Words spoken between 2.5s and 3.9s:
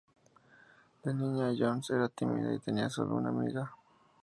y tenía sólo una amiga.